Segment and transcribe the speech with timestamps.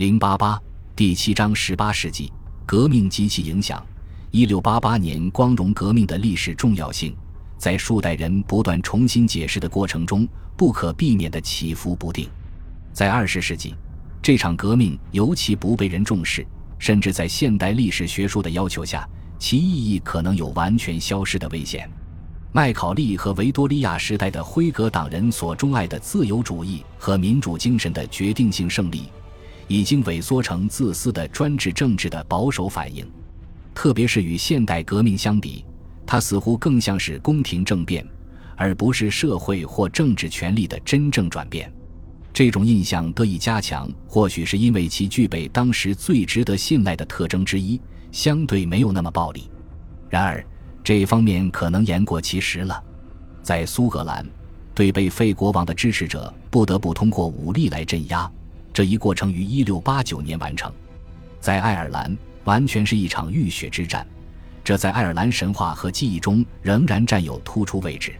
[0.00, 0.58] 零八八
[0.96, 2.32] 第七章十八世纪
[2.64, 3.86] 革命及其影响。
[4.30, 7.14] 一六八八年光荣革命的历史重要性，
[7.58, 10.26] 在数代人不断重新解释的过程中，
[10.56, 12.26] 不可避免的起伏不定。
[12.94, 13.74] 在二十世纪，
[14.22, 16.46] 这场革命尤其不被人重视，
[16.78, 19.06] 甚至在现代历史学术的要求下，
[19.38, 21.86] 其意义可能有完全消失的危险。
[22.52, 29.02] 麦考利和维多利亚时代的辉格党人所钟爱的自由主义和民主精神的决定性胜利，
[29.70, 33.08] 已经萎缩成自私的专制政治的保守反应。
[33.72, 35.64] 特别是与现代革命相比，
[36.04, 38.04] 它似乎更像是宫廷政变，
[38.56, 41.72] 而不是社会或政治权力的真正转变。
[42.32, 49.48] 这种印象得以加强，或许是因为其具备当时最值得信赖的特征之一——相对没有那么暴力。
[50.08, 50.44] 然而，
[50.82, 52.82] 这方面可能言过其实了。
[53.40, 54.26] 在苏格兰，
[54.74, 58.28] 对被废国王的支持者不得不通过武力来镇压，
[58.72, 60.72] 这一过程于1689年完成。
[61.40, 62.16] 在爱尔兰。
[62.44, 64.04] 完全是一场浴血之战，
[64.64, 68.14] 这在爱尔兰神话和记忆中仍然占有突出位置。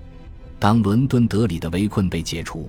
[0.58, 2.68] 当伦敦德里的围困被解除，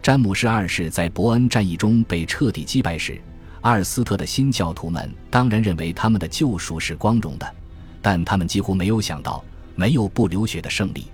[0.00, 3.20] 詹姆士二世在伯恩战役中被彻底击败时，
[3.62, 7.54] 阿尔斯特的新教徒们当然认为他们的救赎是光荣的，
[8.00, 11.08] 但他们几乎没有想到没有不流血的胜利。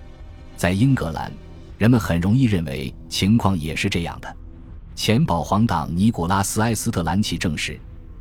[0.54, 1.32] 在英格兰，
[1.78, 4.36] 人们很容易认为情况也是这样的。
[5.00, 7.78] 前保皇党尼古拉斯·埃斯特兰奇证实，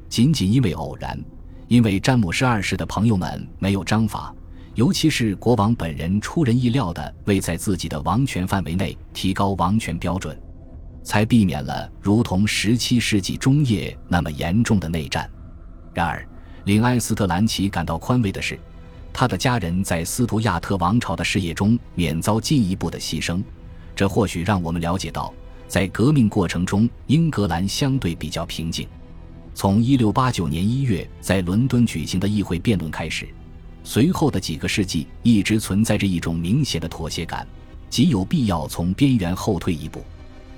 [0.08, 1.20] 仅仅因为偶然。
[1.68, 4.32] 因为詹姆士二世的朋友们没有章法，
[4.76, 10.40] 尤其是国王本人出人意料的未在自己的王权范围内提高王权标准，
[11.02, 15.28] 才避免了如同十七世纪中叶那么严重的内战。
[15.96, 16.24] 然而，
[16.66, 18.58] 令埃斯特兰奇感到宽慰的是，
[19.12, 23.44] 他的家人在斯图亚特王朝的事业中免遭进一步的牺牲。
[23.96, 25.34] 这或许让我们了解到，
[25.68, 28.88] 在革命过程中，英格兰相对比较平静。
[29.54, 33.28] 从1689年1月在伦敦举行的议会辩论开始，
[33.84, 37.46] 随后的几个世纪一直存在着一种明显的妥协感，
[37.90, 40.04] 极有必要从边缘后退一步。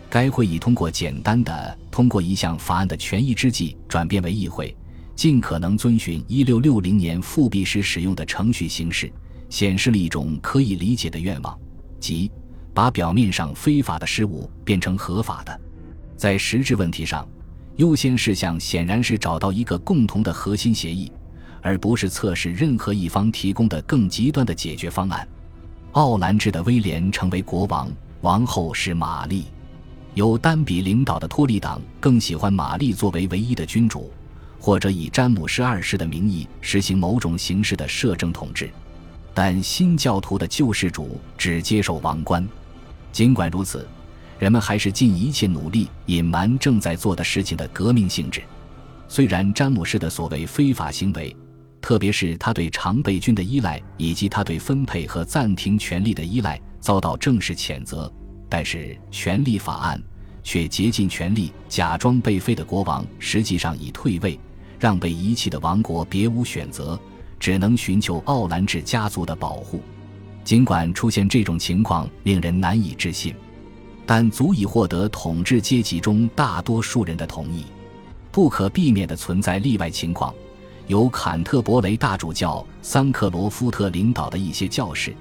[0.10, 4.76] 该会议通过简单的通过一项法案的权宜之计转变为议会
[5.16, 9.12] 尽可能遵循1660年复辟时使用的程序形式，
[9.50, 11.58] 显示了一种可以理解的愿望，
[12.00, 12.32] 即
[12.80, 15.60] 把表面上非法的事物变成合法的。
[16.16, 17.28] 在实质问题上。
[17.76, 21.12] 优先事项显然是找到一个共同的核心协议，
[21.62, 25.28] 而不是测试任何一方提供的更极端的解决方案。
[25.92, 27.92] 奥兰治的威廉成为国王，
[28.22, 29.44] 王后是玛丽。
[30.14, 34.10] 由丹比领导的托利党更喜欢玛丽作为唯一的君主，
[34.58, 38.70] 或者以詹姆士二世的名义实行某种形式的摄政统治。
[39.34, 42.48] 但新教徒的救世主只接受王冠。
[43.12, 43.88] 尽管如此。
[44.38, 48.42] 人们还是尽一切努力隐瞒正在做的事情的革命性质。
[49.10, 51.36] 虽然詹姆士的所谓非法行为，
[51.82, 58.10] 特别是他对常备军的依赖以及他对分配和暂停权力的依赖遭到正式谴责，
[58.48, 60.02] 但是权力法案
[60.42, 64.40] 却竭尽全力假装被废的国王实际上已退位，
[64.80, 66.98] 让被遗弃的王国别无选择，
[67.38, 69.82] 只能寻求奥兰治家族的保护。
[70.50, 73.36] 尽管出现这种情况令人难以置信。
[74.04, 77.66] 但足以获得统治阶级中大多数人的同意。
[78.32, 80.34] 不可避免的存在例外情况，
[80.88, 85.14] 由坎特伯雷大主教桑克罗夫特领导的一些教士，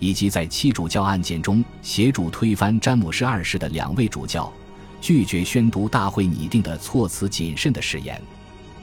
[0.00, 4.52] 以及在七主教案件中协助推翻詹姆士二世的两位主教，
[5.00, 8.20] 拒绝宣读大会拟定的措辞谨慎的誓言。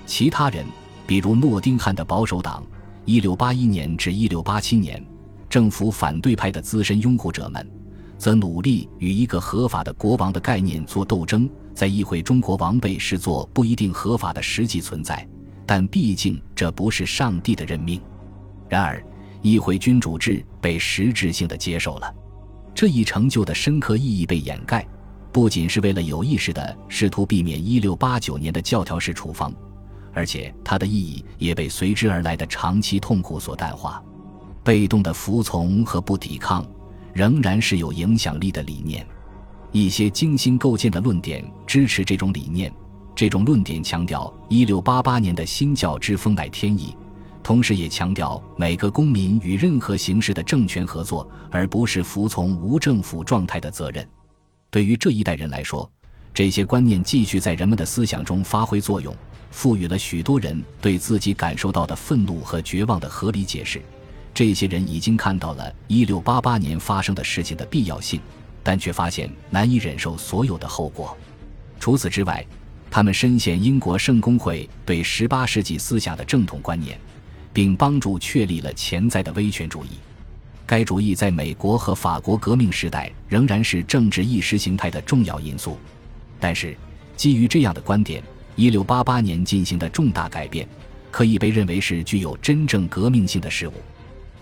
[0.06, 0.66] 其他人，
[1.06, 2.64] 比如诺丁汉的保守党
[3.06, 5.06] ，1681年至1687年，
[5.50, 7.70] 政府反对派的资深拥护者们。
[8.18, 15.26] 则努力与一个合法的国王的概念做斗争，在议会中国王被视作不一定合法的实际存在，
[15.66, 18.02] 但毕竟这不是上帝的任命。
[18.68, 19.02] 然而，
[19.42, 22.14] 议会君主制被实质性的接受了，
[22.76, 24.86] 这一成就的深刻意义被掩盖，
[25.32, 29.50] 不仅是为了有意识的试图避免1689年的教条式处方，
[30.14, 34.04] 而且它的意义也被随之而来的长期痛苦所淡化。
[34.64, 36.66] 被动的服从和不抵抗。
[37.12, 39.06] 仍然是有影响力的理念，
[39.72, 42.72] 一些精心构建的论点支持这种理念。
[43.16, 46.96] 这种论点强调1688年的新教之风乃天意，
[47.44, 54.08] 同时也强调每个公民与任何形式的政权合作，而不是服从无政府状态的责任。
[54.70, 55.92] 对于这一代人来说，
[56.34, 59.14] 这些观念继续在人们的思想中发挥作用，
[59.52, 63.82] 赋予了许多人对自己感受到的愤怒和绝望的合理解释。
[64.40, 68.22] 这些人已经看到了1688年发生的事情的必要性，
[68.64, 71.18] 但却发现难以忍受所有的后果。
[71.78, 72.46] 除此之外，
[72.90, 76.98] 他们深陷英国圣公会对18世纪思想的正统观念，
[77.52, 79.90] 并帮助确立了潜在的威权主义。
[80.66, 85.78] 该主义在美国和法国革命时代仍然是政治意识形态的重要因素。
[86.40, 86.78] 但是，
[87.18, 88.24] 基于这样的观点
[88.56, 90.66] ，1688年进行的重大改变，
[91.12, 93.74] 可以被认为是具有真正革命性的事物。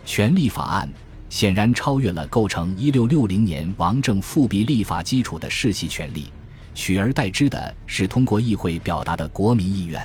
[0.07, 0.89] 权利法案
[1.29, 6.31] 显然超越了构成1660年王政复辟立法基础的世袭权利。
[6.73, 10.01] 取而代之的是通过议会表达的国民意愿。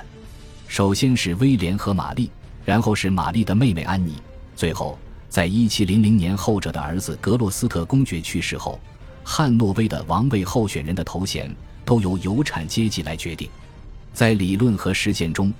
[0.67, 2.29] 首先是威廉和玛丽，
[2.65, 4.15] 然后是玛丽的妹妹安妮，
[4.57, 8.77] 最后在1700年后者的儿子格洛斯特公爵去世后，
[9.23, 11.49] 汉诺威的王位候选人的头衔
[11.85, 13.49] 都由有产阶级来决定。
[14.11, 15.53] 在理论和实践中，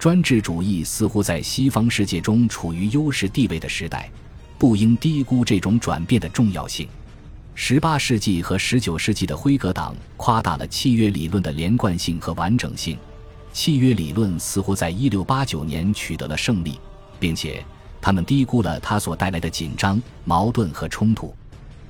[0.00, 4.10] 专制主义似乎在西方世界中处于优势地位的时代，
[4.56, 6.88] 不应低估这种转变的重要性。
[7.54, 12.96] 十八世纪和十九世纪的辉格党夸大了契约理论的连贯性和完整性，
[13.52, 16.80] 契约理论似乎在一六八九年取得了胜利，
[17.18, 17.62] 并且
[18.00, 21.34] 他们低估了它所带来的紧张、矛盾和冲突。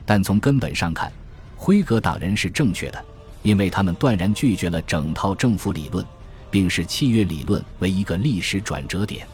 [0.04, 1.12] 但从根本上看，
[1.56, 3.04] 辉格党人是正确的，
[3.44, 6.04] 因为他们断然拒绝了整套政府理论，
[6.50, 9.26] 并视契约理论为一个历史转折点。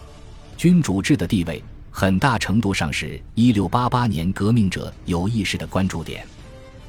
[0.56, 1.62] 君主制的地位。
[1.98, 6.26] 很大程度上是一六八八年革命者有意识的关注点，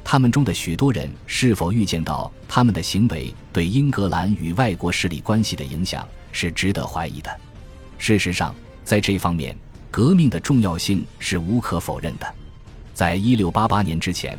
[0.04, 7.34] 他们中的许多人是否预见到他们的行为对英格兰与外国势力关系的影响是值得怀疑的。
[7.96, 8.54] 事实上，
[8.84, 9.56] 在这方面，
[9.90, 12.34] 革命的重要性是无可否认的。
[12.92, 14.38] 在一六八八年之前，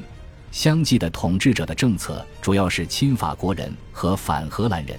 [0.51, 4.95] 相继的统治者的政策主要是亲法国人和反荷兰人；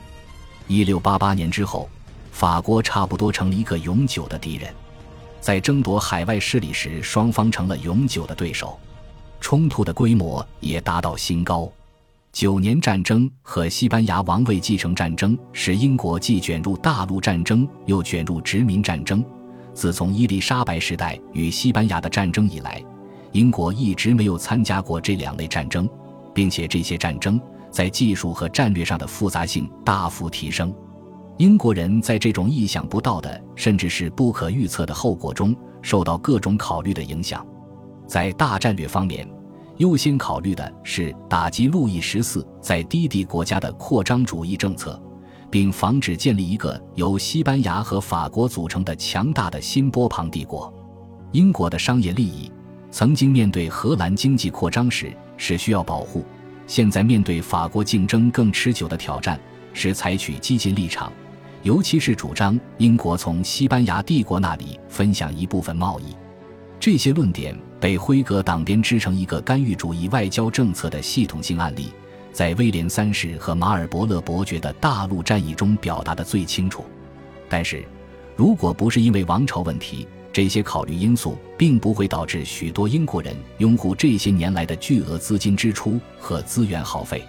[0.71, 1.89] 一六八八年之后，
[2.31, 4.73] 法国差不多成了一个永久的敌人。
[5.41, 8.79] 在争夺海外势力时，双方成了永久的对手，
[9.41, 11.69] 冲突的规模也达到新高。
[12.33, 19.25] 九年战争和西班牙王位继承战争使英国既卷入大陆战争，又卷入殖民战争。
[19.75, 22.81] 自从伊丽莎白时代与西班牙的战争以来，
[23.33, 25.89] 英国一直没有参加过这两类战争，
[26.33, 27.41] 并且这些战争
[27.71, 30.75] 在技术和战略上的复杂性大幅提升。
[31.39, 37.47] 英国人在这种意想不到的，甚至是不可预测的后果中，受到各种考虑的影响。
[38.07, 39.27] 在大战略方面，
[39.79, 45.01] 优先考虑的是打击路易十四在低地国家的扩张主义政策，
[45.51, 50.71] 并防止建立一个由西班牙和法国组成的强大的新波旁帝国。
[51.33, 52.53] 英国的商业利益
[52.91, 56.25] 曾经面对荷兰经济扩张时是需要保护，
[56.71, 59.37] 现在面对法国竞争更持久的挑战，
[59.73, 61.13] 是采取激进立场。
[61.65, 66.15] 尤其是主张英国从西班牙帝国那里分享一部分贸易，
[66.79, 71.93] 这些论点被辉格党编织成一个干预主义外交政策的系统性案例，
[72.33, 76.85] 在威廉三世和马尔伯勒伯爵的大陆战役中表达的最清楚。
[77.49, 77.85] 但是，
[78.37, 87.23] 如果不是因为王朝问题，这些考虑因素并不会导致许多英国人拥护这些年来的巨额资金支出和资源耗费。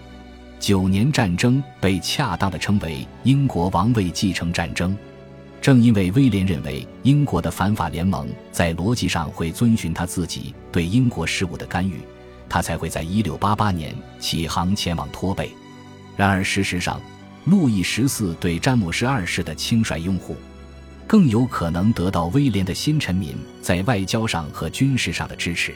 [0.59, 4.95] 九年战争被恰当的称为英国王位继承战争，
[5.59, 11.99] 正因为威廉认为英国的反法联盟在逻辑上会遵循他自己对英国事务的干预，
[12.47, 15.51] 他才会在一六八八年起航前往托贝。
[16.15, 17.01] 然而，事实上，
[17.45, 20.35] 路易十四对詹姆士二世的轻率拥护，
[21.11, 25.75] 更有可能得到威廉的新臣民在外交上和军事上的支持。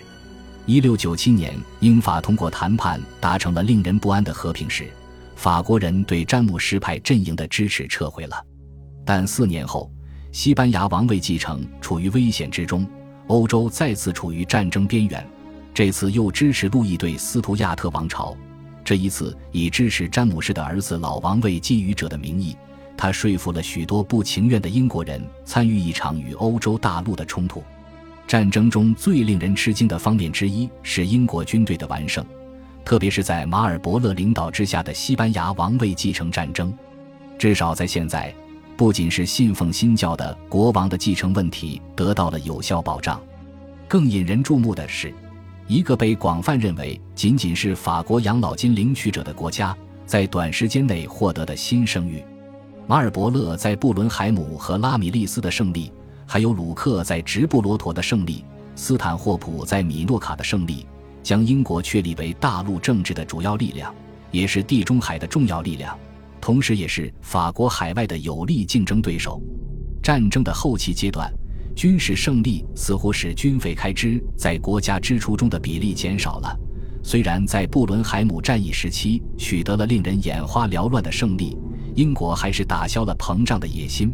[0.65, 4.89] 一六九七年，英法通过谈判达成了令人不安的和平时，
[5.36, 8.42] 法国人对詹姆斯派阵营的支持撤回了。
[9.04, 9.92] 但四年后，
[10.32, 12.88] 西班牙王位继承处于危险之中，
[13.27, 15.30] 欧洲再次处于战争边缘。
[15.74, 18.34] 这次又支持路易对斯图亚特王朝，
[18.86, 22.56] 这一次以支持詹姆士的儿子老王位觊觎者的名义，
[22.97, 27.63] 他说服了许多不情愿的英国人参与一场与欧洲大陆的冲突。
[28.27, 32.25] 战争中最令人吃惊的方面之一是英国军队的完胜，
[32.83, 36.73] 特别是在马尔伯勒领导之下的西班牙王位继承战争。
[37.37, 38.33] 至少在现在，
[38.75, 43.21] 不仅是信奉新教的国王的继承问题得到了有效保障，
[43.87, 45.13] 更引人注目的是，
[45.67, 49.75] 一个被广泛认为仅仅是法国养老金领取者的国家，
[50.07, 52.23] 在短时间内获得的新声誉。
[52.88, 55.92] 马尔伯勒在布伦海姆和拉米利斯的胜利。
[56.27, 58.44] 还有鲁克在直布罗陀的胜利，
[58.75, 60.86] 斯坦霍普在米诺卡的胜利，
[61.22, 63.94] 将英国确立为大陆政治的主要力量，
[64.32, 65.96] 也是地中海的重要力量，
[66.42, 69.39] 同时也是法国海外的有力竞争对手。
[70.01, 71.32] 战争的后期阶段，
[71.75, 76.60] 军事胜利似乎使军费开支在国家支出中的比例减少了。
[77.04, 81.56] 虽然在布伦海姆战役时期取得了令人眼花缭乱的胜利，
[81.95, 84.13] 英国还是打消了膨胀的野心。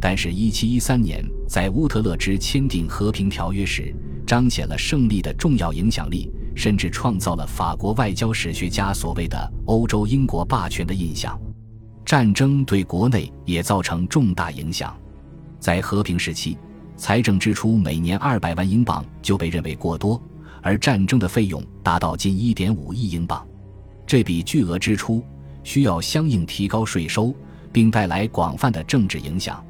[0.00, 3.94] 但是1713年在乌特勒支签订和平条约时，
[4.26, 11.38] 彰显了胜利的重要影响力，甚至创造了法国外交史学家所谓的“欧洲英国霸权”的印象。
[12.04, 14.94] 战争对国内也造成重大影响。
[15.60, 16.58] 在和平时期，
[16.96, 20.20] 财政支出每年二百万英镑就被认为过多，
[20.60, 23.46] 而战争的费用达到近一点五亿英镑。
[24.04, 25.24] 这笔巨额支出
[25.64, 27.34] 需要相应提高税收，
[27.72, 29.64] 并带来广泛的政治影响。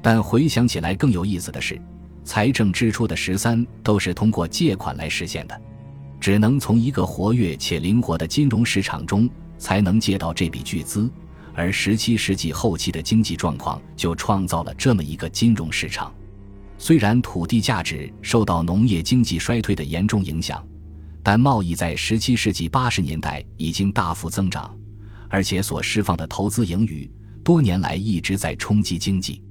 [0.00, 1.80] 但回想起来，更有意思的是，
[2.24, 5.60] 财政支出的十三都是通过借款来实现的，
[6.20, 9.28] 只能从一个活跃且灵活的金融市场中
[9.58, 11.10] 才能借到这笔巨资。
[11.54, 16.14] 而十七世纪后期的经济状况就创造了这么一个金融市场。
[16.78, 20.64] 虽然土地价值受到农业经济衰退的严重影响，
[21.24, 24.72] 但贸易在十七世纪八十年代已经大幅增长，
[25.28, 27.10] 而且所释放的投资盈余
[27.44, 29.42] 多年来一直在冲击经济。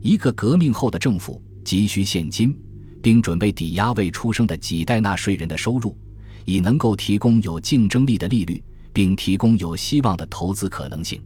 [0.00, 2.56] 一个革命后的政府急需现金，
[3.02, 5.96] 并准备抵押未出生的几代纳税人的收入，
[6.44, 11.20] 以能够提供有竞争力的利率，并提供有希望的投资可能性。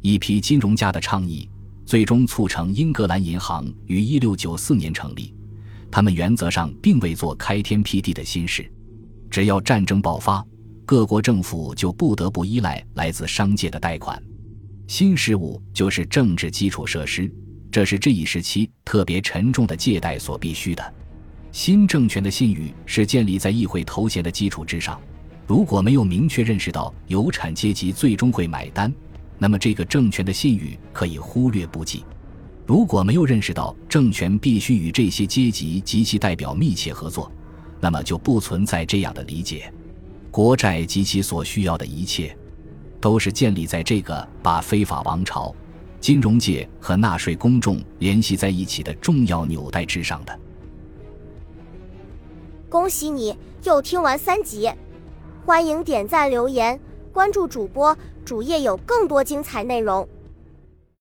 [0.00, 1.48] 一批金融家的倡议，
[1.84, 5.34] 最终促成英格兰银行于1694年成立。
[5.90, 8.70] 他们原则上并未做开天辟地的新事，
[9.30, 10.44] 只要战争爆发，
[10.86, 14.22] 各国政府就不得不依赖来自商界的贷款。
[14.86, 17.32] 新事物就是政治基础设施，
[17.70, 20.94] 这是这一时期特别沉重的借贷所必须的。
[21.52, 25.00] 新政权的信誉是建立在议会头衔的基础之上，
[25.46, 28.92] 如果没有明确认识到有产阶级最终会买单。
[29.38, 32.04] 那么，这个政权的信誉可以忽略不计。
[32.66, 37.30] 如果没有认识到政权必须与这些阶级及其代表密切合作，
[37.80, 39.72] 那么就不存在这样的理解。
[40.34, 42.36] 国债及其所需要的一切，
[43.00, 45.54] 都是建立在这个把非法王朝、
[46.00, 50.36] 金融界和纳税公众联系在一起的重要纽带之上的。
[52.68, 54.68] 恭喜你又听完三集，
[55.46, 56.80] 欢迎点赞、留言、
[57.12, 57.96] 关注主播。
[58.24, 60.08] 主页有更多精彩内容。